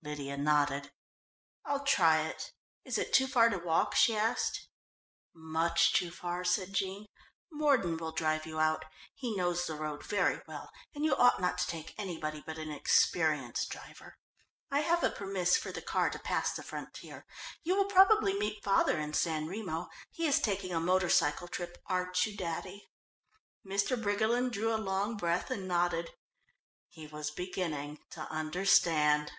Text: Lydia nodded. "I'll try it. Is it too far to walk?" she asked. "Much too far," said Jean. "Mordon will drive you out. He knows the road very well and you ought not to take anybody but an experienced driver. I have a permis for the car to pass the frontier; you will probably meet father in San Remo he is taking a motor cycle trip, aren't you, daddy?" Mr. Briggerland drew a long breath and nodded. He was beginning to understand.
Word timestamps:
Lydia 0.00 0.36
nodded. 0.36 0.92
"I'll 1.66 1.84
try 1.84 2.22
it. 2.22 2.52
Is 2.84 2.98
it 2.98 3.12
too 3.12 3.26
far 3.26 3.50
to 3.50 3.58
walk?" 3.58 3.96
she 3.96 4.16
asked. 4.16 4.68
"Much 5.34 5.92
too 5.92 6.12
far," 6.12 6.44
said 6.44 6.72
Jean. 6.72 7.06
"Mordon 7.50 7.96
will 7.98 8.12
drive 8.12 8.46
you 8.46 8.60
out. 8.60 8.84
He 9.16 9.34
knows 9.36 9.66
the 9.66 9.74
road 9.74 10.04
very 10.06 10.40
well 10.46 10.70
and 10.94 11.04
you 11.04 11.16
ought 11.16 11.40
not 11.40 11.58
to 11.58 11.66
take 11.66 11.96
anybody 11.98 12.40
but 12.46 12.58
an 12.58 12.70
experienced 12.70 13.70
driver. 13.70 14.14
I 14.70 14.80
have 14.80 15.02
a 15.02 15.10
permis 15.10 15.56
for 15.58 15.72
the 15.72 15.82
car 15.82 16.08
to 16.10 16.18
pass 16.20 16.52
the 16.54 16.62
frontier; 16.62 17.26
you 17.64 17.74
will 17.76 17.86
probably 17.90 18.38
meet 18.38 18.62
father 18.64 18.98
in 19.00 19.12
San 19.14 19.48
Remo 19.48 19.88
he 20.10 20.26
is 20.28 20.40
taking 20.40 20.72
a 20.72 20.80
motor 20.80 21.10
cycle 21.10 21.48
trip, 21.48 21.76
aren't 21.86 22.24
you, 22.24 22.36
daddy?" 22.36 22.88
Mr. 23.66 24.00
Briggerland 24.00 24.52
drew 24.52 24.72
a 24.72 24.78
long 24.78 25.16
breath 25.16 25.50
and 25.50 25.66
nodded. 25.68 26.08
He 26.88 27.08
was 27.08 27.32
beginning 27.32 27.98
to 28.10 28.20
understand. 28.30 29.32